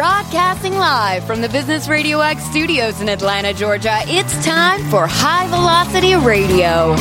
[0.00, 5.46] Broadcasting live from the Business Radio X studios in Atlanta, Georgia, it's time for High
[5.48, 6.96] Velocity Radio.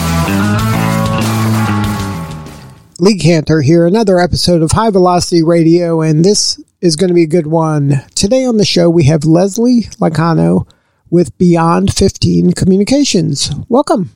[2.99, 7.24] Lee Kantor here, another episode of High Velocity Radio, and this is going to be
[7.24, 8.03] a good one.
[8.15, 10.67] Today on the show, we have Leslie Licano
[11.10, 13.49] with Beyond 15 Communications.
[13.70, 14.11] Welcome.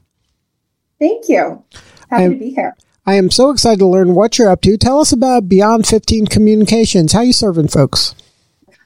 [1.00, 1.64] Thank you.
[2.10, 2.76] Happy to be here.
[3.06, 4.76] I am so excited to learn what you're up to.
[4.76, 7.14] Tell us about Beyond 15 Communications.
[7.14, 8.14] How you serving folks?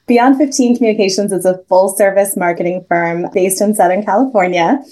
[0.08, 4.82] Beyond 15 Communications is a full service marketing firm based in Southern California.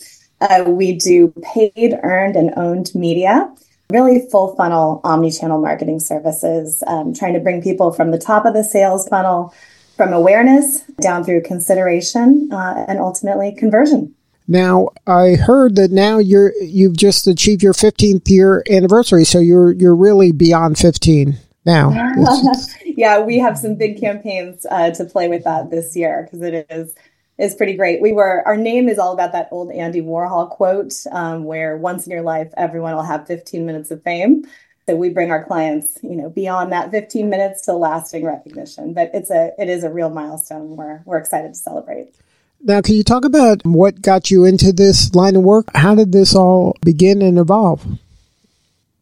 [0.42, 3.50] Uh, we do paid, earned, and owned media,
[3.90, 8.44] really full funnel omni channel marketing services, um, trying to bring people from the top
[8.44, 9.54] of the sales funnel,
[9.96, 14.14] from awareness down through consideration, uh, and ultimately conversion.
[14.46, 19.72] Now, I heard that now you're you've just achieved your 15th year anniversary, so you're
[19.72, 21.92] you're really beyond 15 now.
[22.84, 26.66] yeah, we have some big campaigns uh, to play with that this year because it
[26.70, 26.94] is
[27.38, 28.00] is pretty great.
[28.00, 32.06] We were our name is all about that old Andy Warhol quote, um, where once
[32.06, 34.44] in your life everyone will have 15 minutes of fame.
[34.86, 38.94] So we bring our clients, you know, beyond that 15 minutes to lasting recognition.
[38.94, 40.76] But it's a it is a real milestone.
[40.76, 42.14] We're we're excited to celebrate.
[42.62, 45.66] Now, can you talk about what got you into this line of work?
[45.74, 47.86] How did this all begin and evolve?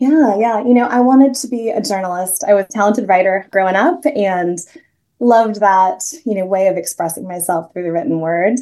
[0.05, 0.59] Yeah, yeah.
[0.63, 2.45] You know, I wanted to be a journalist.
[2.47, 4.59] I was a talented writer growing up and
[5.19, 8.59] loved that, you know, way of expressing myself through the written word.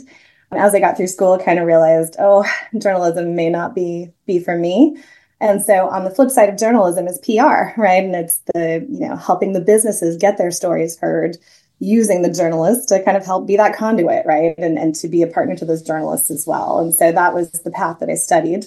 [0.52, 2.48] As I got through school, I kind of realized, oh,
[2.78, 4.96] journalism may not be be for me.
[5.40, 8.04] And so on the flip side of journalism is PR, right?
[8.04, 11.38] And it's the, you know, helping the businesses get their stories heard
[11.80, 14.54] using the journalists to kind of help be that conduit, right?
[14.58, 16.78] And, and to be a partner to those journalists as well.
[16.78, 18.66] And so that was the path that I studied.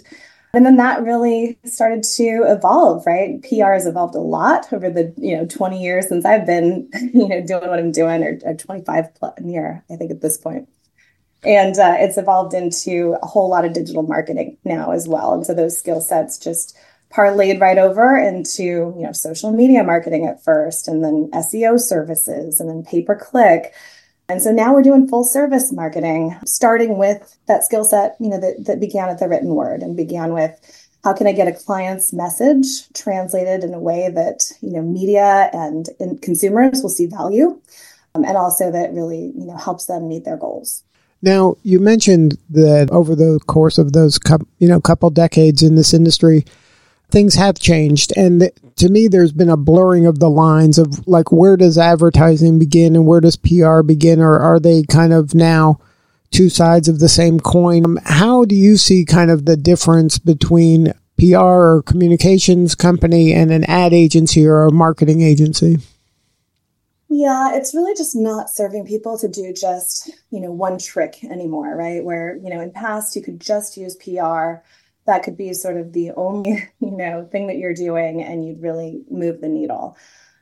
[0.56, 3.42] And then that really started to evolve, right?
[3.42, 7.28] PR has evolved a lot over the, you know, 20 years since I've been, you
[7.28, 10.70] know, doing what I'm doing, or, or 25 plus year, I think at this point.
[11.44, 15.34] And uh, it's evolved into a whole lot of digital marketing now as well.
[15.34, 16.78] And so those skill sets just
[17.12, 22.60] parlayed right over into you know social media marketing at first and then SEO services
[22.60, 23.74] and then pay per click
[24.28, 28.40] and so now we're doing full service marketing starting with that skill set you know
[28.40, 30.60] that, that began at the written word and began with
[31.06, 35.50] how can I get a client's message translated in a way that you know media
[35.54, 37.62] and, and consumers will see value
[38.16, 40.84] um, and also that really you know helps them meet their goals.
[41.22, 44.20] Now you mentioned that over the course of those
[44.58, 46.44] you know couple decades in this industry
[47.12, 51.32] things have changed and to me there's been a blurring of the lines of like
[51.32, 54.20] where does advertising begin and where does PR begin?
[54.20, 55.80] Or are they kind of now
[56.32, 57.86] two sides of the same coin?
[57.86, 63.52] Um, how do you see kind of the difference between PR or communications company and
[63.52, 65.78] an ad agency or a marketing agency?
[67.08, 71.74] Yeah, it's really just not serving people to do just, you know, one trick anymore,
[71.76, 72.04] right?
[72.04, 74.66] Where, you know, in past you could just use PR
[75.06, 78.62] that could be sort of the only you know thing that you're doing and you'd
[78.62, 79.98] really move the needle.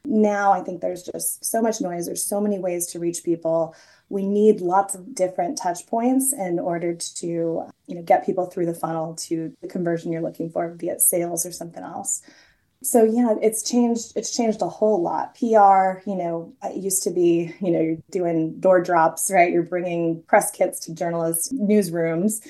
[0.05, 2.05] Now i think there's just so much noise.
[2.05, 3.75] There's so many ways to reach people.
[4.09, 8.65] We need lots of different touch points in order to you know get people through
[8.65, 12.21] the funnel to the conversion you're looking for be it sales or something else.
[12.81, 15.35] So yeah it's changed it's changed a whole lot.
[15.35, 15.45] Pr
[16.09, 19.51] you know it used to be you know you're doing door drops right?
[19.51, 22.41] You're bringing press kits to journalists newsrooms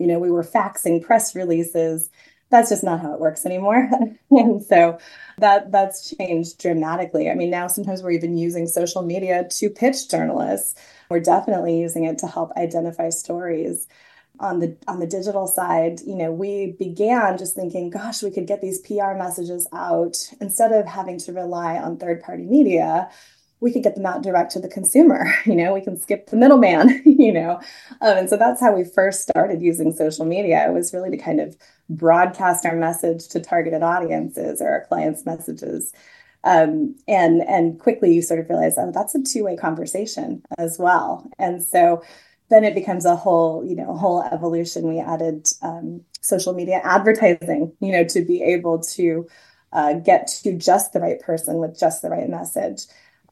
[0.00, 2.10] you know, we were faxing press releases.
[2.48, 3.88] That's just not how it works anymore.
[4.30, 4.98] and so
[5.38, 7.30] that that's changed dramatically.
[7.30, 10.74] I mean, now sometimes we're even using social media to pitch journalists.
[11.10, 13.86] We're definitely using it to help identify stories
[14.40, 18.46] on the on the digital side you know we began just thinking gosh we could
[18.46, 23.10] get these pr messages out instead of having to rely on third party media
[23.60, 25.32] we could get them out direct to the consumer.
[25.46, 27.60] You know, we can skip the middleman, you know.
[28.00, 30.68] Um, and so that's how we first started using social media.
[30.68, 31.56] It was really to kind of
[31.88, 35.92] broadcast our message to targeted audiences or our clients' messages.
[36.44, 41.28] Um, and and quickly you sort of realize, oh, that's a two-way conversation as well.
[41.38, 42.02] And so
[42.48, 44.88] then it becomes a whole, you know, whole evolution.
[44.88, 49.26] We added um, social media advertising, you know, to be able to
[49.72, 52.82] uh, get to just the right person with just the right message.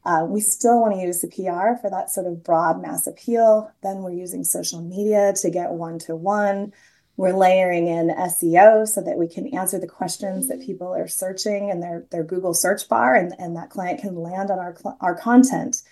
[0.09, 3.71] Uh, we still want to use the PR for that sort of broad mass appeal.
[3.83, 6.73] Then we're using social media to get one to one.
[7.19, 11.69] We're layering in SEO so that we can answer the questions that people are searching
[11.69, 15.15] in their, their Google search bar and, and that client can land on our, our
[15.15, 15.83] content.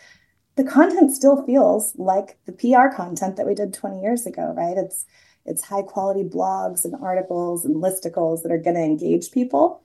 [0.55, 4.79] The content still feels like the PR content that we did 20 years ago, right?
[4.79, 5.05] It's
[5.45, 9.83] it's high quality blogs and articles and listicles that are going to engage people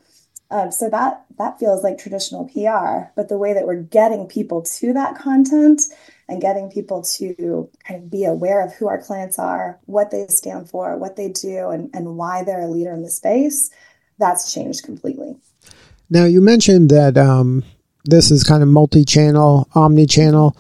[0.51, 3.09] Um, so that that feels like traditional PR.
[3.15, 5.81] But the way that we're getting people to that content
[6.27, 10.27] and getting people to kind of be aware of who our clients are, what they
[10.27, 13.71] stand for, what they do, and, and why they're a leader in the space,
[14.19, 15.35] that's changed completely.
[16.09, 17.63] Now, you mentioned that um,
[18.05, 20.55] this is kind of multi channel, omni channel.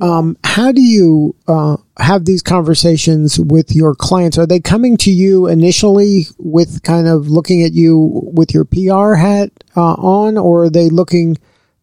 [0.00, 4.38] Um, how do you uh, have these conversations with your clients?
[4.38, 9.14] Are they coming to you initially with kind of looking at you with your PR
[9.14, 11.36] hat uh, on, or are they looking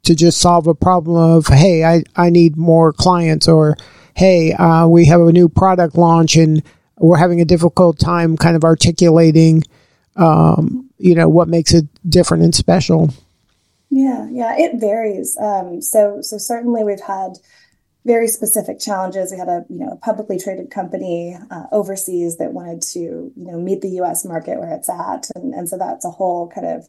[0.03, 3.77] to just solve a problem of, hey, I, I need more clients, or
[4.15, 6.63] hey, uh, we have a new product launch and
[6.97, 9.63] we're having a difficult time kind of articulating,
[10.15, 13.13] um, you know, what makes it different and special?
[13.89, 15.37] Yeah, yeah, it varies.
[15.39, 17.37] Um, so, so certainly we've had
[18.05, 19.31] very specific challenges.
[19.31, 23.33] We had a you know a publicly traded company uh, overseas that wanted to you
[23.35, 24.25] know meet the U.S.
[24.25, 26.87] market where it's at, and and so that's a whole kind of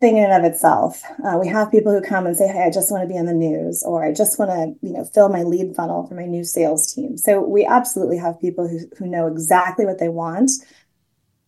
[0.00, 1.02] thing in and of itself.
[1.24, 3.26] Uh, we have people who come and say, "Hey, I just want to be in
[3.26, 6.26] the news," or "I just want to you know fill my lead funnel for my
[6.26, 10.50] new sales team." So we absolutely have people who who know exactly what they want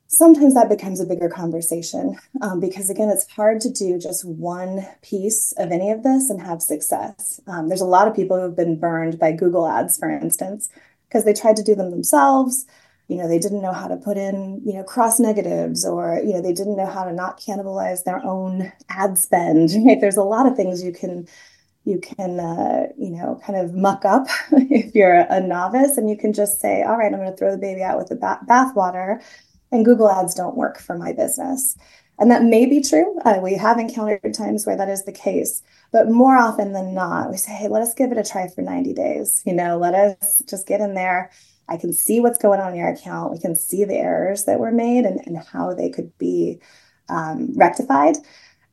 [0.08, 4.84] sometimes that becomes a bigger conversation um, because again it's hard to do just one
[5.02, 7.40] piece of any of this and have success.
[7.46, 10.70] Um, there's a lot of people who have been burned by google ads for instance
[11.08, 12.66] because they tried to do them themselves.
[13.08, 16.32] You know they didn't know how to put in you know cross negatives or you
[16.32, 20.00] know they didn't know how to not cannibalize their own ad spend right?
[20.00, 21.26] There's a lot of things you can
[21.84, 26.16] you can uh, you know kind of muck up if you're a novice and you
[26.16, 28.40] can just say all right i'm going to throw the baby out with the bath
[28.46, 29.22] bathwater
[29.70, 31.76] and Google Ads don't work for my business.
[32.18, 33.18] And that may be true.
[33.24, 35.62] Uh, we have encountered times where that is the case,
[35.92, 38.62] but more often than not, we say, hey, let us give it a try for
[38.62, 39.42] 90 days.
[39.46, 41.30] You know, let us just get in there.
[41.68, 43.30] I can see what's going on in your account.
[43.30, 46.60] We can see the errors that were made and, and how they could be
[47.08, 48.16] um, rectified.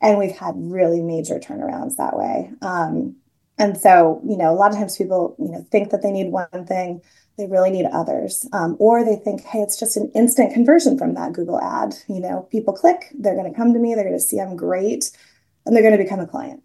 [0.02, 2.52] And we've had really major turnarounds that way.
[2.62, 3.18] Um,
[3.58, 6.32] and so, you know, a lot of times people, you know, think that they need
[6.32, 7.02] one thing
[7.38, 8.48] they really need others.
[8.54, 11.96] Um, or they think hey it's just an instant conversion from that google ad.
[12.08, 14.56] You know people click they're going to come to me they're going to see i'm
[14.56, 15.12] great
[15.66, 16.62] and they're going to become a client.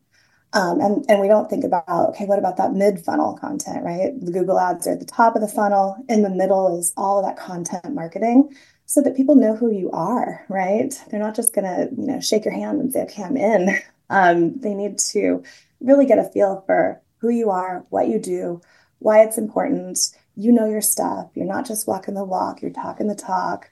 [0.53, 4.13] Um, and, and we don't think about okay what about that mid funnel content right?
[4.21, 7.19] The google ads are at the top of the funnel in the middle is all
[7.19, 8.55] of that content marketing
[8.87, 10.93] so that people know who you are right?
[11.11, 13.79] They're not just going to you know shake your hand and say okay i'm in.
[14.13, 15.45] Um, they need to
[15.81, 18.61] really get a feel for who you are what you do
[18.99, 19.99] why it's important
[20.37, 21.31] you know your stuff.
[21.35, 23.71] You're not just walking the walk, you're talking the talk.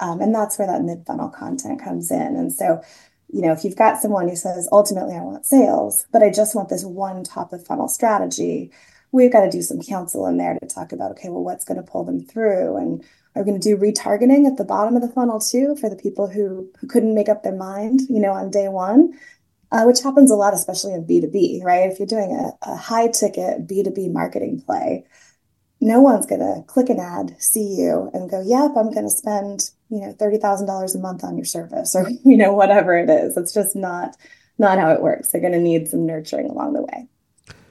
[0.00, 2.36] Um, and that's where that mid funnel content comes in.
[2.36, 2.82] And so,
[3.32, 6.54] you know, if you've got someone who says, ultimately, I want sales, but I just
[6.54, 8.70] want this one top of funnel strategy,
[9.12, 11.82] we've got to do some counsel in there to talk about, okay, well, what's going
[11.82, 12.76] to pull them through?
[12.76, 15.90] And are we going to do retargeting at the bottom of the funnel too for
[15.90, 19.18] the people who, who couldn't make up their mind, you know, on day one?
[19.70, 21.90] Uh, which happens a lot, especially in B2B, right?
[21.90, 25.04] If you're doing a, a high ticket B2B marketing play,
[25.80, 29.10] no one's going to click an ad, see you, and go, "Yep, I'm going to
[29.10, 32.96] spend you know thirty thousand dollars a month on your service," or you know whatever
[32.96, 33.36] it is.
[33.36, 34.16] It's just not
[34.58, 35.28] not how it works.
[35.28, 37.08] They're going to need some nurturing along the way.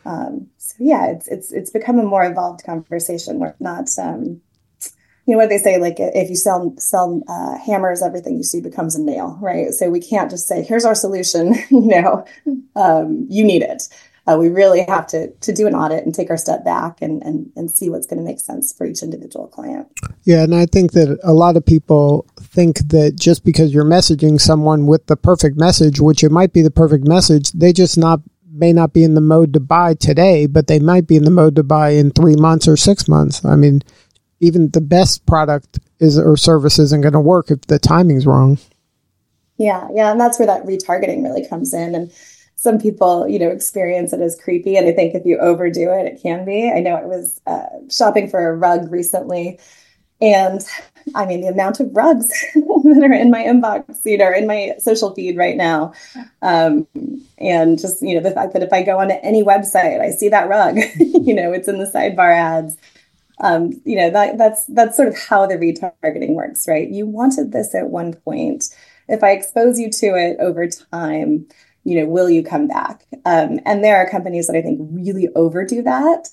[0.06, 3.40] Um, so yeah, it's it's it's become a more evolved conversation.
[3.40, 4.42] We're not, um,
[5.26, 8.62] you know, what they say, like if you sell sell uh, hammers, everything you see
[8.62, 9.74] becomes a nail, right?
[9.74, 12.26] So we can't just say, "Here's our solution," you know,
[12.78, 13.84] um, you need it
[14.28, 17.24] uh, we really have to to do an audit and take our step back and
[17.24, 19.88] and, and see what's going to make sense for each individual client.
[20.24, 24.40] Yeah, and I think that a lot of people think that just because you're messaging
[24.40, 28.20] someone with the perfect message, which it might be the perfect message, they just not
[28.52, 31.32] may not be in the mode to buy today, but they might be in the
[31.32, 33.46] mode to buy in three months or six months.
[33.46, 33.82] I mean,
[34.40, 38.58] even the best product is or service isn't going to work if the timing's wrong.
[39.58, 42.12] Yeah, yeah, and that's where that retargeting really comes in and
[42.58, 44.76] some people, you know, experience it as creepy.
[44.78, 46.72] And I think if you overdo it, it can be.
[46.72, 49.60] I know I was uh, shopping for a rug recently.
[50.20, 50.62] And
[51.14, 54.74] I mean, the amount of rugs that are in my inbox, you know, in my
[54.80, 55.94] social feed right now.
[56.42, 56.88] Um,
[57.38, 60.30] and just, you know, the fact that if I go onto any website, I see
[60.30, 62.76] that rug, you know, it's in the sidebar ads.
[63.40, 66.90] Um, you know, that that's that's sort of how the retargeting works, right?
[66.90, 68.66] You wanted this at one point.
[69.08, 71.48] If I expose you to it over time,
[71.88, 73.06] you know, will you come back?
[73.24, 76.28] Um, and there are companies that I think really overdo that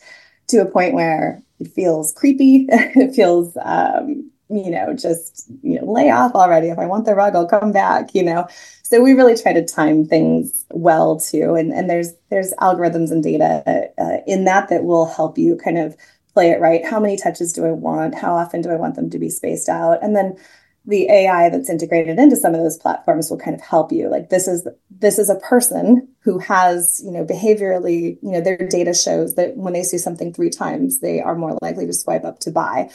[0.49, 2.67] to a point where it feels creepy.
[2.69, 6.71] it feels, um, you know, just, you know, lay off already.
[6.71, 8.49] If I want the rug, I'll come back, you know.
[8.83, 11.55] So we really try to time things well too.
[11.55, 15.79] And, and there's, there's algorithms and data uh, in that that will help you kind
[15.79, 15.97] of
[16.33, 16.85] play it right.
[16.85, 18.17] How many touches do I want?
[18.17, 20.03] How often do I want them to be spaced out?
[20.03, 20.37] And then
[20.87, 24.09] the AI that's integrated into some of those platforms will kind of help you.
[24.09, 28.57] Like this is this is a person who has, you know, behaviorally, you know, their
[28.57, 32.25] data shows that when they see something three times, they are more likely to swipe
[32.25, 32.91] up to buy.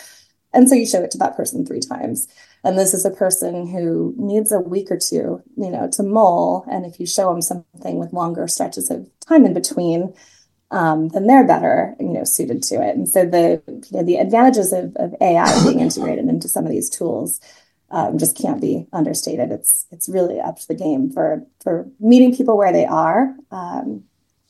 [0.53, 2.27] And so you show it to that person three times.
[2.63, 6.65] And this is a person who needs a week or two, you know, to mull.
[6.69, 10.13] And if you show them something with longer stretches of time in between,
[10.71, 12.95] um, then they're better, you know, suited to it.
[12.95, 16.71] And so the you know, the advantages of, of AI being integrated into some of
[16.71, 17.39] these tools
[17.91, 19.51] um, just can't be understated.
[19.51, 24.03] It's it's really up to the game for for meeting people where they are um,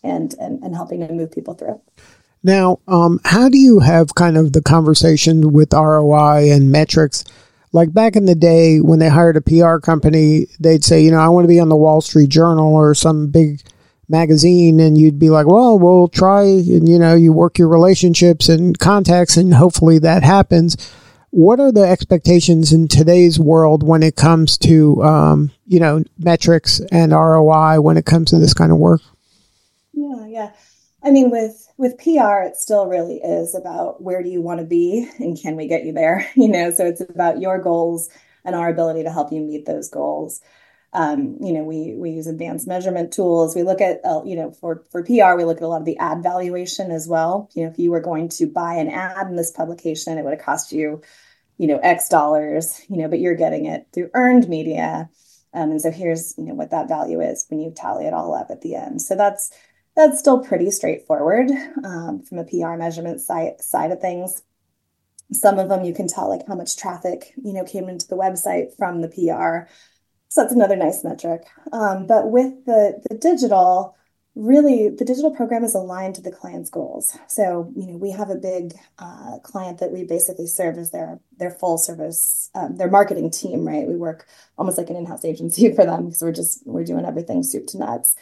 [0.03, 1.81] and, and and helping to move people through.
[2.43, 7.25] Now, um, how do you have kind of the conversation with ROI and metrics?
[7.71, 11.19] Like back in the day when they hired a PR company, they'd say, you know,
[11.19, 13.61] I want to be on the Wall Street Journal or some big
[14.07, 18.49] magazine, and you'd be like, well, we'll try, and you know, you work your relationships
[18.49, 20.75] and contacts, and hopefully that happens
[21.31, 26.81] what are the expectations in today's world when it comes to um, you know metrics
[26.91, 29.01] and ROI when it comes to this kind of work?
[29.93, 30.51] Yeah, yeah.
[31.03, 34.65] I mean, with with PR, it still really is about where do you want to
[34.65, 36.27] be and can we get you there?
[36.35, 38.09] You know, so it's about your goals
[38.43, 40.41] and our ability to help you meet those goals.
[40.91, 43.55] Um, you know, we we use advanced measurement tools.
[43.55, 45.85] We look at, uh, you know, for for PR, we look at a lot of
[45.85, 47.49] the ad valuation as well.
[47.53, 50.33] You know, if you were going to buy an ad in this publication, it would
[50.33, 51.01] have cost you,
[51.57, 52.81] you know, X dollars.
[52.89, 55.09] You know, but you're getting it through earned media,
[55.53, 58.33] um, and so here's you know what that value is when you tally it all
[58.33, 59.01] up at the end.
[59.01, 59.51] So that's
[59.95, 61.51] that's still pretty straightforward
[61.83, 64.41] um, from a PR measurement side side of things.
[65.31, 68.17] Some of them you can tell like how much traffic you know came into the
[68.17, 69.71] website from the PR
[70.29, 71.43] so that's another nice metric.
[71.71, 73.97] Um, but with the, the digital,
[74.35, 77.17] really the digital program is aligned to the client's goals.
[77.27, 81.19] So, you know, we have a big uh, client that we basically serve as their
[81.37, 83.87] their full service, um, their marketing team, right?
[83.87, 87.41] We work almost like an in-house agency for them because we're just we're doing everything
[87.41, 88.15] soup to nuts.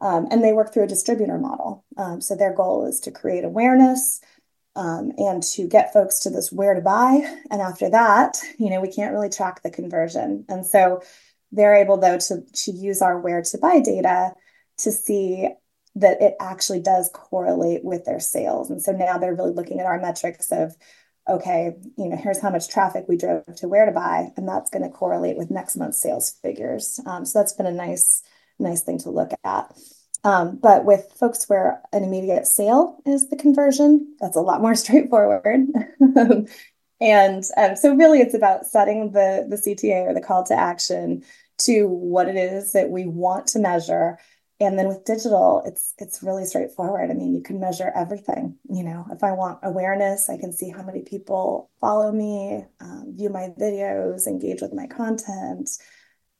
[0.00, 1.84] Um, and they work through a distributor model.
[1.96, 4.20] Um, so their goal is to create awareness,
[4.76, 7.38] um, and to get folks to this where to buy.
[7.50, 10.44] And after that, you know, we can't really track the conversion.
[10.48, 11.02] And so
[11.54, 14.32] they're able though to, to use our where to buy data
[14.78, 15.48] to see
[15.96, 18.70] that it actually does correlate with their sales.
[18.70, 20.76] And so now they're really looking at our metrics of,
[21.28, 24.70] okay, you know, here's how much traffic we drove to where to buy, and that's
[24.70, 27.00] going to correlate with next month's sales figures.
[27.06, 28.22] Um, so that's been a nice,
[28.58, 29.72] nice thing to look at.
[30.24, 34.74] Um, but with folks where an immediate sale is the conversion, that's a lot more
[34.74, 35.68] straightforward.
[37.00, 41.22] and um, so really it's about setting the the CTA or the call to action
[41.58, 44.18] to what it is that we want to measure.
[44.60, 47.10] And then with digital it's it's really straightforward.
[47.10, 48.56] I mean you can measure everything.
[48.70, 53.14] You know if i want awareness i can see how many people follow me um,
[53.16, 55.70] view my videos engage with my content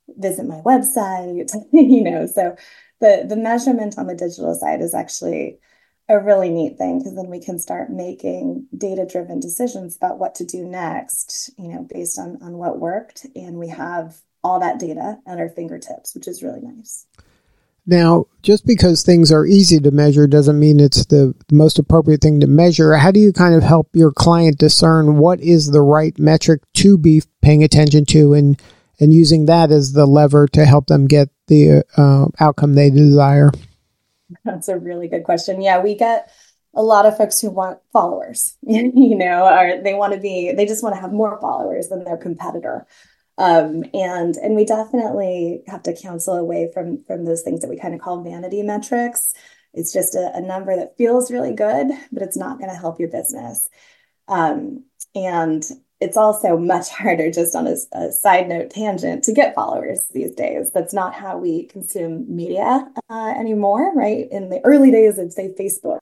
[0.08, 2.26] visit my website you know.
[2.26, 2.56] So
[3.00, 5.58] the the measurement on the digital side is actually
[6.08, 10.34] a really neat thing because then we can start making data driven decisions about what
[10.34, 13.26] to do next you know based on on what worked.
[13.34, 17.06] And we have all that data at our fingertips, which is really nice.
[17.86, 22.40] Now, just because things are easy to measure doesn't mean it's the most appropriate thing
[22.40, 22.94] to measure.
[22.94, 26.96] How do you kind of help your client discern what is the right metric to
[26.96, 28.60] be paying attention to and
[29.00, 33.50] and using that as the lever to help them get the uh, outcome they desire?
[34.44, 35.60] That's a really good question.
[35.60, 36.30] Yeah, we get
[36.74, 40.64] a lot of folks who want followers, you know, or they want to be, they
[40.64, 42.86] just want to have more followers than their competitor
[43.38, 47.78] um, and and we definitely have to counsel away from from those things that we
[47.78, 49.34] kind of call vanity metrics.
[49.72, 53.00] It's just a, a number that feels really good but it's not going to help
[53.00, 53.68] your business.
[54.28, 55.64] Um, and
[56.00, 60.34] it's also much harder just on a, a, side note tangent to get followers these
[60.34, 60.70] days.
[60.72, 64.28] That's not how we consume media uh, anymore right?
[64.30, 66.00] In the early days of say facebook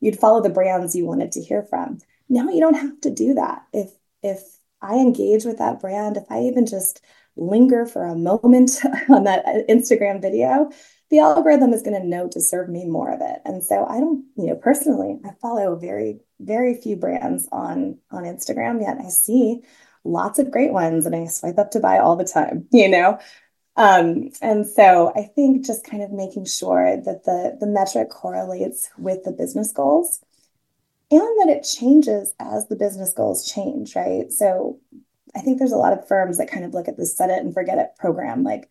[0.00, 1.98] you'd follow the brands you wanted to hear from.
[2.28, 3.62] Now you don't have to do that.
[3.72, 3.90] If
[4.22, 4.42] if
[4.82, 7.02] I engage with that brand, if I even just
[7.36, 10.70] linger for a moment on that uh, Instagram video,
[11.10, 13.40] the algorithm is going to know to serve me more of it.
[13.44, 18.24] And so I don't, you know, personally, I follow very, very few brands on on
[18.24, 19.62] Instagram, yet I see
[20.04, 23.18] lots of great ones and I swipe up to buy all the time, you know.
[23.76, 28.90] Um, and so I think just kind of making sure that the the metric correlates
[28.98, 30.20] with the business goals
[31.10, 34.32] and that it changes as the business goals change, right?
[34.32, 34.78] So
[35.34, 37.38] I think there's a lot of firms that kind of look at this set it
[37.38, 38.42] and forget it program.
[38.42, 38.70] Like,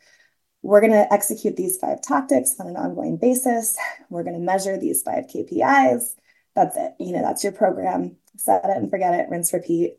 [0.62, 3.78] we're going to execute these five tactics on an ongoing basis.
[4.10, 6.16] We're going to measure these five KPIs.
[6.56, 6.94] That's it.
[7.00, 8.18] You know, that's your program.
[8.36, 9.96] Set it and forget it, rinse, repeat.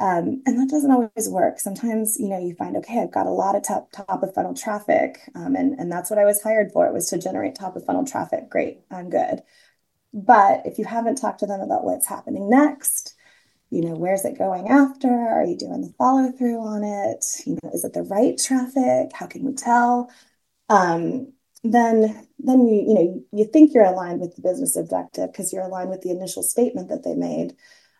[0.00, 1.60] Um, and that doesn't always work.
[1.60, 4.54] Sometimes, you know, you find, okay, I've got a lot of top, top of funnel
[4.54, 5.20] traffic.
[5.34, 6.86] Um, and, and that's what I was hired for.
[6.86, 8.48] It was to generate top of funnel traffic.
[8.48, 8.80] Great.
[8.90, 9.42] I'm good.
[10.12, 13.14] But if you haven't talked to them about what's happening next,
[13.70, 15.08] you know, where's it going after?
[15.08, 17.24] Are you doing the follow through on it?
[17.46, 19.12] You know, is it the right traffic?
[19.14, 20.10] How can we tell?
[20.68, 25.52] Um, then then you you know you think you're aligned with the business objective because
[25.52, 27.54] you're aligned with the initial statement that they made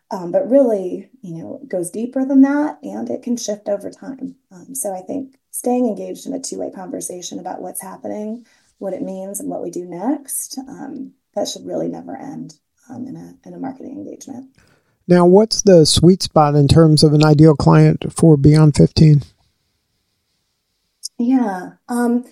[0.09, 3.91] um, but really you know it goes deeper than that and it can shift over
[3.91, 8.45] time um, so i think staying engaged in a two-way conversation about what's happening
[8.79, 12.55] what it means and what we do next um, that should really never end
[12.89, 14.49] um, in a in a marketing engagement
[15.07, 19.21] now what's the sweet spot in terms of an ideal client for beyond 15
[21.17, 22.25] yeah um,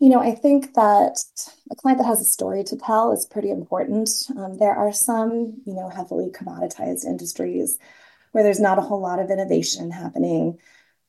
[0.00, 1.22] you know, I think that
[1.70, 4.08] a client that has a story to tell is pretty important.
[4.34, 7.78] Um, there are some, you know, heavily commoditized industries
[8.32, 10.58] where there's not a whole lot of innovation happening.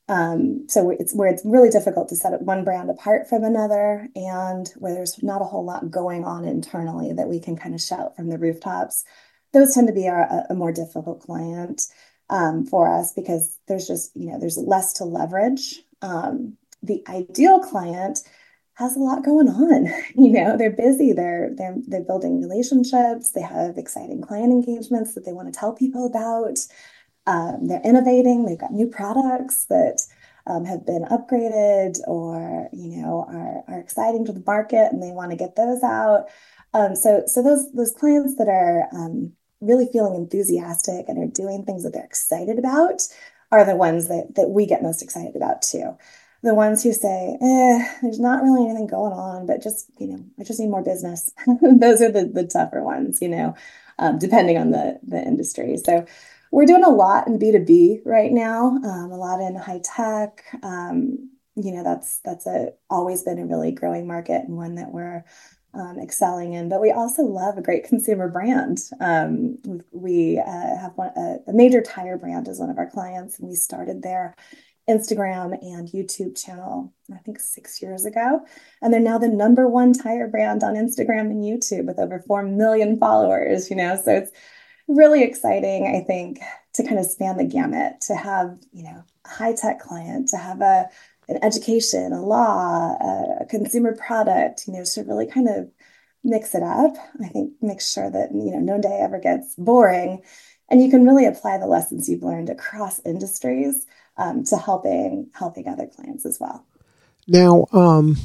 [0.08, 4.68] Um, so it's where it's really difficult to set one brand apart from another, and
[4.76, 8.16] where there's not a whole lot going on internally that we can kind of shout
[8.16, 9.04] from the rooftops.
[9.52, 11.82] Those tend to be our, a more difficult client
[12.30, 15.82] um, for us because there's just you know there's less to leverage.
[16.00, 18.20] Um, the ideal client
[18.74, 19.92] has a lot going on.
[20.14, 21.12] You know, they're busy.
[21.12, 23.30] They're they're they're building relationships.
[23.30, 26.58] They have exciting client engagements that they want to tell people about.
[27.26, 28.44] Um, they're innovating.
[28.44, 30.00] They've got new products that
[30.46, 35.12] um, have been upgraded or you know are are exciting to the market, and they
[35.12, 36.26] want to get those out.
[36.74, 41.64] Um, so so those those clients that are um, really feeling enthusiastic and are doing
[41.64, 43.02] things that they're excited about
[43.52, 45.96] are the ones that that we get most excited about too
[46.42, 50.24] the ones who say, eh, there's not really anything going on, but just, you know,
[50.40, 51.30] I just need more business.
[51.62, 53.54] Those are the, the tougher ones, you know,
[53.98, 55.76] um, depending on the, the industry.
[55.76, 56.04] So
[56.52, 60.44] we're doing a lot in B2B right now, um, a lot in high tech.
[60.62, 64.92] Um, you know, that's, that's a, always been a really growing market and one that
[64.92, 65.24] we're
[65.74, 66.68] um, excelling in.
[66.68, 68.80] But we also love a great consumer brand.
[69.00, 69.58] Um,
[69.90, 73.48] we uh, have one, a, a major tire brand as one of our clients, and
[73.48, 74.34] we started there
[74.90, 78.40] Instagram and YouTube channel, I think six years ago.
[78.82, 82.42] And they're now the number one tire brand on Instagram and YouTube with over 4
[82.42, 84.32] million followers, you know, so it's
[84.88, 86.40] really exciting, I think,
[86.74, 90.36] to kind of span the gamut, to have, you know, a high tech client, to
[90.36, 90.88] have a,
[91.28, 95.70] an education, a law, a, a consumer product, you know, to really kind of
[96.24, 96.94] mix it up.
[97.22, 100.22] I think make sure that, you know, no day ever gets boring.
[100.68, 105.68] And you can really apply the lessons you've learned across industries um, to helping helping
[105.68, 106.64] other clients as well.
[107.26, 108.16] Now, um,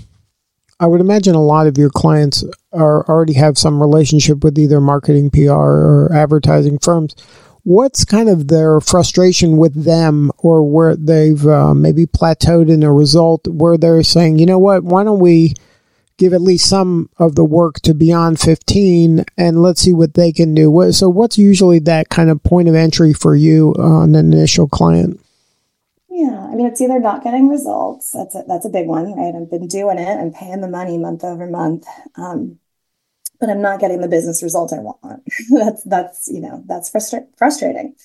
[0.79, 4.79] I would imagine a lot of your clients are already have some relationship with either
[4.79, 7.15] marketing, PR, or advertising firms.
[7.63, 12.93] What's kind of their frustration with them, or where they've uh, maybe plateaued in a
[12.93, 15.55] result where they're saying, you know what, why don't we
[16.17, 20.31] give at least some of the work to Beyond 15 and let's see what they
[20.31, 20.91] can do.
[20.91, 25.19] So, what's usually that kind of point of entry for you on an initial client?
[26.17, 28.11] Yeah, I mean, it's either not getting results.
[28.11, 29.35] That's a, that's a big one, right?
[29.35, 32.57] I've been doing it and paying the money month over month, um,
[33.39, 35.23] but I'm not getting the business result I want.
[35.51, 37.95] that's that's you know that's frustra- frustrating.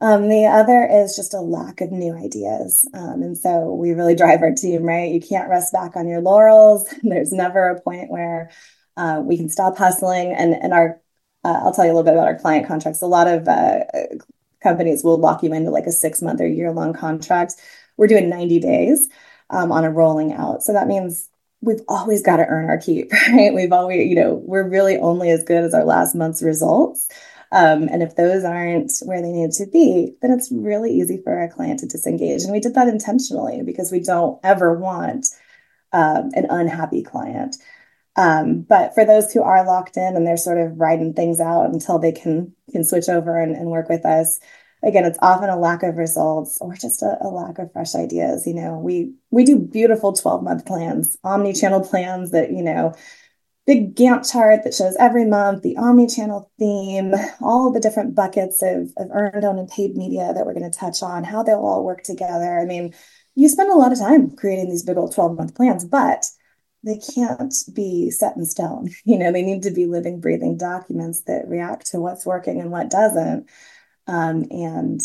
[0.00, 4.16] Um, the other is just a lack of new ideas, um, and so we really
[4.16, 4.84] drive our team.
[4.84, 6.86] Right, you can't rest back on your laurels.
[7.04, 8.50] There's never a point where
[8.96, 10.32] uh, we can stop hustling.
[10.34, 11.00] And and our
[11.44, 13.02] uh, I'll tell you a little bit about our client contracts.
[13.02, 13.80] A lot of uh,
[14.62, 17.54] companies will lock you into like a six month or year long contract.
[17.96, 19.08] We're doing 90 days
[19.50, 20.62] um, on a rolling out.
[20.62, 21.28] So that means
[21.60, 23.54] we've always got to earn our keep, right?
[23.54, 27.08] We've always, you know, we're really only as good as our last month's results.
[27.52, 31.38] Um, and if those aren't where they need to be, then it's really easy for
[31.38, 32.44] our client to disengage.
[32.44, 35.26] And we did that intentionally because we don't ever want
[35.92, 37.56] um, an unhappy client.
[38.16, 41.66] Um, but for those who are locked in and they're sort of riding things out
[41.66, 44.38] until they can can switch over and, and work with us,
[44.82, 48.46] again, it's often a lack of results or just a, a lack of fresh ideas.
[48.46, 52.94] You know, we we do beautiful 12 month plans, omni-channel plans that, you know,
[53.66, 58.92] big Gantt chart that shows every month the omni-channel theme, all the different buckets of,
[58.96, 61.84] of earned, owned, and paid media that we're going to touch on, how they'll all
[61.84, 62.58] work together.
[62.58, 62.92] I mean,
[63.34, 66.26] you spend a lot of time creating these big old 12 month plans, but
[66.84, 68.90] they can't be set in stone.
[69.04, 72.70] You know, they need to be living, breathing documents that react to what's working and
[72.70, 73.48] what doesn't.
[74.06, 75.00] Um, and,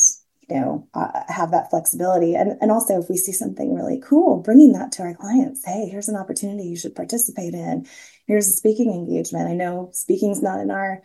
[0.50, 2.36] you know, uh, have that flexibility.
[2.36, 5.66] And, and also, if we see something really cool, bringing that to our clients.
[5.66, 7.86] Hey, here's an opportunity you should participate in.
[8.28, 9.50] Here's a speaking engagement.
[9.50, 11.02] I know speaking's not in our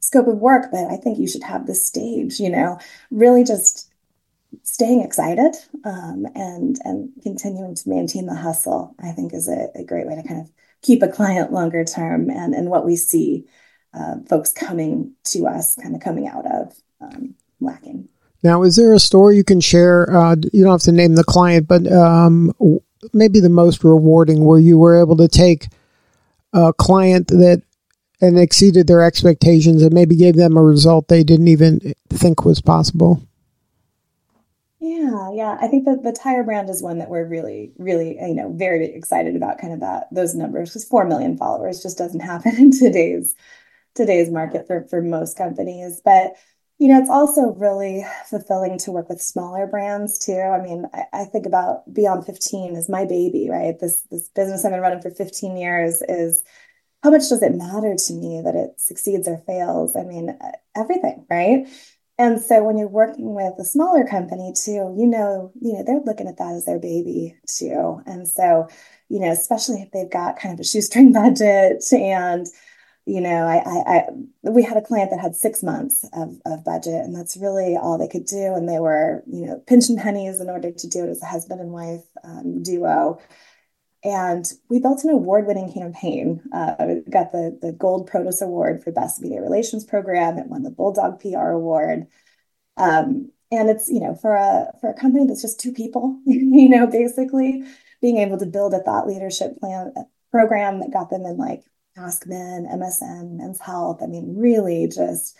[0.00, 2.78] scope of work, but I think you should have this stage, you know,
[3.10, 3.90] really just
[4.62, 9.84] staying excited um, and and continuing to maintain the hustle, I think, is a, a,
[9.84, 10.50] great way to kind of
[10.82, 13.46] keep a client longer term and and what we see
[13.94, 18.08] uh, folks coming to us, kind of coming out of um, lacking.
[18.42, 20.14] Now, is there a story you can share?
[20.14, 22.52] Uh, you don't have to name the client, but um,
[23.12, 25.68] maybe the most rewarding where you were able to take
[26.52, 27.62] a client that
[28.20, 32.60] and exceeded their expectations and maybe gave them a result they didn't even think was
[32.60, 33.22] possible.
[34.88, 35.56] Yeah, yeah.
[35.60, 38.84] I think that the tire brand is one that we're really, really, you know, very
[38.86, 42.70] excited about kind of that those numbers because four million followers just doesn't happen in
[42.70, 43.34] today's
[43.94, 46.02] today's market for for most companies.
[46.04, 46.34] But
[46.78, 50.38] you know, it's also really fulfilling to work with smaller brands too.
[50.40, 53.78] I mean, I, I think about Beyond 15 is my baby, right?
[53.80, 56.44] This this business I've been running for 15 years is
[57.02, 59.96] how much does it matter to me that it succeeds or fails?
[59.96, 60.38] I mean,
[60.76, 61.68] everything, right?
[62.18, 66.00] And so when you're working with a smaller company too, you know, you know, they're
[66.00, 68.00] looking at that as their baby too.
[68.06, 68.68] And so,
[69.08, 72.46] you know, especially if they've got kind of a shoestring budget and
[73.06, 76.64] you know, I, I, I, we had a client that had six months of, of
[76.64, 78.52] budget, and that's really all they could do.
[78.54, 81.60] And they were, you know, pinching pennies in order to do it as a husband
[81.60, 83.20] and wife um, duo.
[84.04, 86.42] And we built an award-winning campaign.
[86.52, 90.38] Uh, got the the Gold Protos Award for Best Media Relations Program.
[90.38, 92.06] It won the Bulldog PR Award.
[92.76, 96.68] Um, and it's you know for a for a company that's just two people, you
[96.68, 97.64] know, basically
[98.00, 99.92] being able to build a thought leadership plan
[100.30, 101.64] program that got them in like
[101.96, 104.00] Ask Men, MSN, Men's Health.
[104.02, 105.36] I mean, really just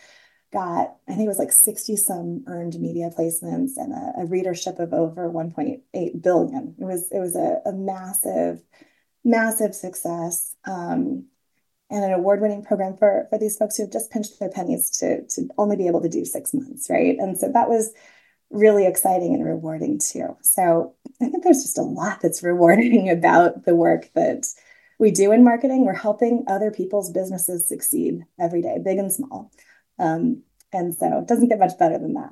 [0.53, 4.79] got, I think it was like 60 some earned media placements and a, a readership
[4.79, 6.75] of over 1.8 billion.
[6.79, 8.63] It was, it was a, a massive,
[9.25, 10.55] massive success.
[10.65, 11.27] Um,
[11.91, 15.25] and an award-winning program for for these folks who have just pinched their pennies to
[15.29, 17.17] to only be able to do six months, right?
[17.19, 17.93] And so that was
[18.51, 20.37] really exciting and rewarding too.
[20.43, 24.47] So I think there's just a lot that's rewarding about the work that
[24.99, 25.85] we do in marketing.
[25.85, 29.51] We're helping other people's businesses succeed every day, big and small.
[29.99, 32.31] Um, and so it doesn't get much better than that.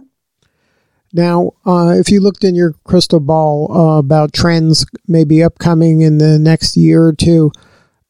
[1.12, 6.18] Now, uh, if you looked in your crystal ball uh, about trends maybe upcoming in
[6.18, 7.52] the next year or two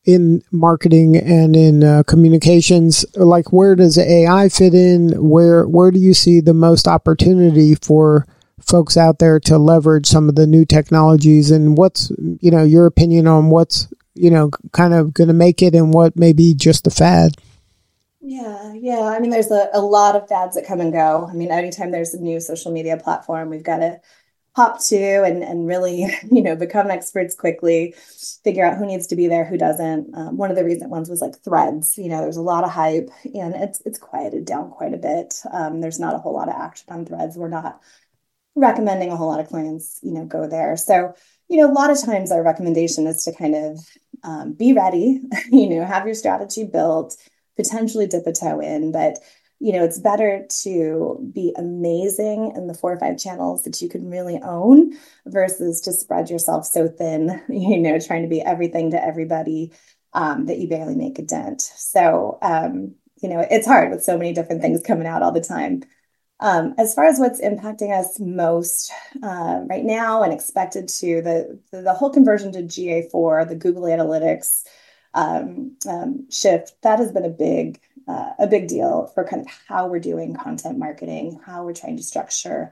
[0.07, 5.11] in marketing and in uh, communications, like where does AI fit in?
[5.29, 8.27] Where where do you see the most opportunity for
[8.59, 11.51] folks out there to leverage some of the new technologies?
[11.51, 15.62] And what's you know your opinion on what's you know, kind of going to make
[15.62, 17.33] it and what may be just a fad?
[18.26, 19.00] Yeah, yeah.
[19.02, 21.26] I mean, there's a, a lot of fads that come and go.
[21.30, 24.00] I mean, anytime there's a new social media platform, we've got to
[24.56, 27.94] hop to and, and really, you know, become experts quickly,
[28.44, 30.14] figure out who needs to be there, who doesn't.
[30.14, 31.98] Um, one of the recent ones was like threads.
[31.98, 35.34] You know, there's a lot of hype and it's it's quieted down quite a bit.
[35.52, 37.37] Um, there's not a whole lot of action on threads.
[37.37, 37.80] We're not
[38.54, 40.76] recommending a whole lot of clients, you know, go there.
[40.76, 41.14] So,
[41.48, 43.78] you know, a lot of times our recommendation is to kind of
[44.22, 47.16] um, be ready, you know, have your strategy built,
[47.57, 49.19] potentially dip a toe in, but
[49.61, 53.88] you know, it's better to be amazing in the four or five channels that you
[53.88, 54.93] can really own
[55.27, 59.73] versus to spread yourself so thin, you know, trying to be everything to everybody
[60.12, 61.62] um, that you barely make a dent.
[61.62, 65.40] So, um, you know, it's hard with so many different things coming out all the
[65.40, 65.83] time.
[66.40, 71.61] Um, as far as what's impacting us most uh, right now and expected to, the,
[71.71, 74.64] the, the whole conversion to GA4, the Google Analytics
[75.14, 79.48] um, um, shift, that has been a big uh, a big deal for kind of
[79.68, 82.70] how we're doing content marketing, how we're trying to structure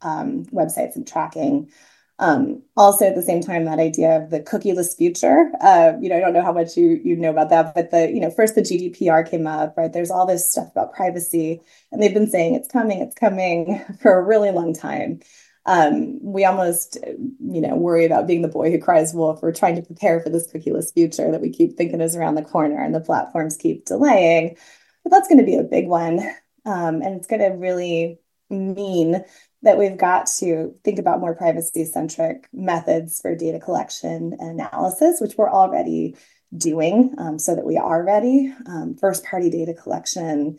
[0.00, 1.70] um, websites and tracking.
[2.18, 5.50] Um, also, at the same time, that idea of the cookieless future.
[5.60, 8.10] Uh, you know, I don't know how much you you know about that, but the
[8.10, 9.92] you know first the GDPR came up, right?
[9.92, 14.18] There's all this stuff about privacy, and they've been saying it's coming, it's coming for
[14.18, 15.20] a really long time.
[15.66, 19.42] Um, we almost, you know, worry about being the boy who cries wolf.
[19.42, 22.42] We're trying to prepare for this cookieless future that we keep thinking is around the
[22.42, 24.56] corner, and the platforms keep delaying.
[25.04, 26.20] But that's going to be a big one,
[26.64, 28.18] um, and it's going to really
[28.48, 29.22] mean
[29.62, 35.20] that we've got to think about more privacy centric methods for data collection and analysis,
[35.20, 36.16] which we're already
[36.56, 38.52] doing um, so that we are ready.
[38.66, 40.58] Um, first party data collection,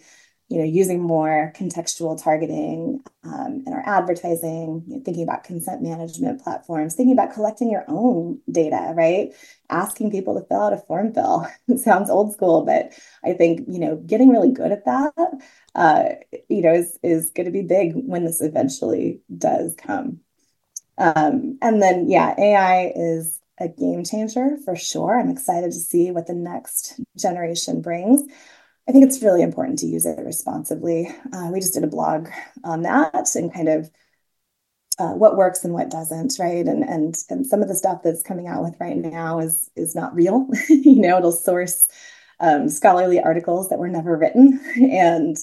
[0.51, 5.81] you know, using more contextual targeting um, in our advertising, you know, thinking about consent
[5.81, 9.29] management platforms, thinking about collecting your own data, right?
[9.69, 11.47] Asking people to fill out a form fill.
[11.69, 12.91] it sounds old school, but
[13.23, 15.13] I think, you know, getting really good at that,
[15.73, 16.03] uh,
[16.49, 20.19] you know, is, is going to be big when this eventually does come.
[20.97, 25.17] Um, and then, yeah, AI is a game changer for sure.
[25.17, 28.23] I'm excited to see what the next generation brings.
[28.87, 31.07] I think it's really important to use it responsibly.
[31.31, 32.29] Uh, we just did a blog
[32.63, 33.89] on that and kind of
[34.99, 36.65] uh, what works and what doesn't, right?
[36.65, 39.95] And and and some of the stuff that's coming out with right now is is
[39.95, 40.47] not real.
[40.69, 41.87] you know, it'll source
[42.39, 45.37] um, scholarly articles that were never written, and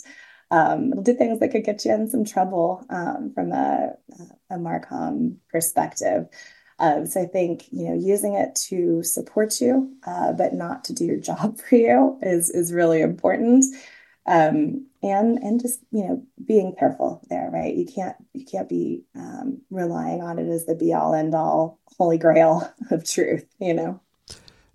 [0.51, 3.91] um, it'll do things that could get you in some trouble um, from a,
[4.51, 6.29] a Marcom perspective.
[6.81, 10.93] Um, so I think you know using it to support you, uh, but not to
[10.93, 13.65] do your job for you is is really important.
[14.27, 17.75] Um, and and just you know being careful there, right?
[17.75, 21.79] You can't you can't be um, relying on it as the be all end all
[21.99, 24.01] holy grail of truth, you know.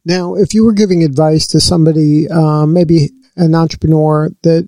[0.06, 4.68] Now, if you were giving advice to somebody, uh, maybe an entrepreneur that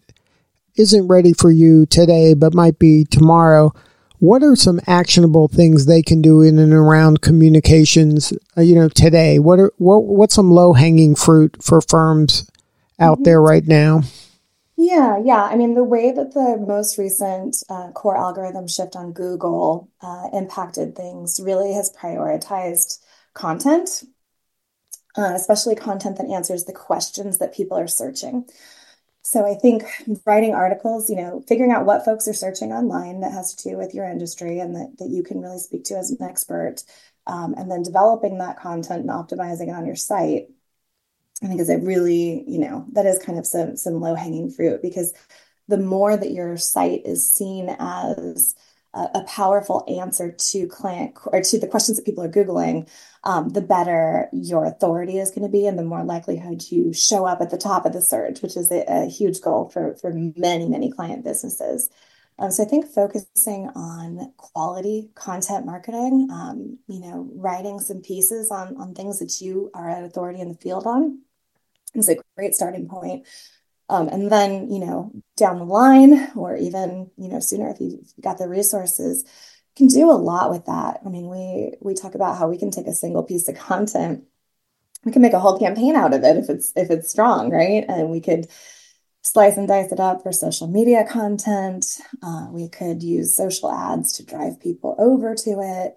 [0.78, 3.74] isn't ready for you today, but might be tomorrow,
[4.20, 8.34] what are some actionable things they can do in and around communications?
[8.58, 12.50] Uh, you know, today, what are what what's some low hanging fruit for firms
[13.00, 13.24] out mm-hmm.
[13.24, 14.02] there right now?
[14.78, 15.44] Yeah, yeah.
[15.44, 20.28] I mean, the way that the most recent uh, core algorithm shift on Google uh,
[20.34, 23.00] impacted things really has prioritized
[23.34, 24.04] content,
[25.18, 28.46] uh, especially content that answers the questions that people are searching.
[29.26, 29.84] So I think
[30.24, 33.76] writing articles, you know, figuring out what folks are searching online that has to do
[33.76, 36.84] with your industry and that, that you can really speak to as an expert,
[37.26, 40.50] um, and then developing that content and optimizing it on your site.
[41.42, 44.52] I think is a really, you know, that is kind of some some low hanging
[44.52, 45.12] fruit because
[45.68, 48.54] the more that your site is seen as
[48.96, 52.90] a, powerful answer to client or to the questions that people are googling
[53.24, 57.26] um, the better your authority is going to be and the more likelihood you show
[57.26, 60.14] up at the top of the search which is a, a huge goal for for
[60.36, 61.90] many many client businesses
[62.38, 68.52] um, so I think focusing on quality content marketing, um, you know, writing some pieces
[68.52, 71.22] on on things that you are an authority in the field on
[71.94, 73.26] is a great starting point.
[73.88, 78.14] Um, and then, you know, down the line, or even, you know, sooner if you've
[78.20, 79.24] got the resources,
[79.76, 81.02] can do a lot with that.
[81.06, 84.24] I mean, we we talk about how we can take a single piece of content,
[85.06, 87.86] we can make a whole campaign out of it if it's if it's strong, right?
[87.88, 88.48] And we could
[89.22, 91.86] slice and dice it up for social media content.
[92.24, 95.96] Uh, we could use social ads to drive people over to it.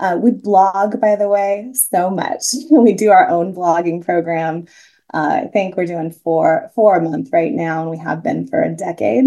[0.00, 2.44] Uh, we blog, by the way, so much.
[2.70, 4.66] we do our own blogging program.
[5.12, 8.46] Uh, I think we're doing four four a month right now, and we have been
[8.46, 9.24] for a decade.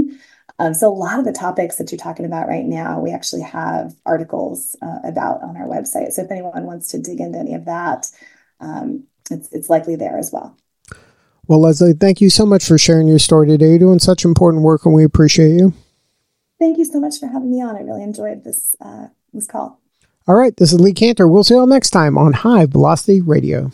[0.62, 3.42] Um, so a lot of the topics that you're talking about right now, we actually
[3.42, 6.12] have articles uh, about on our website.
[6.12, 8.12] So if anyone wants to dig into any of that,
[8.60, 10.56] um, it's, it's likely there as well.
[11.48, 13.70] Well, Leslie, thank you so much for sharing your story today.
[13.70, 15.74] You're doing such important work, and we appreciate you.
[16.60, 17.76] Thank you so much for having me on.
[17.76, 19.82] I really enjoyed this uh, this call.
[20.28, 21.28] All right, this is Lee Kantor.
[21.28, 23.72] We'll see you all next time on High Velocity Radio.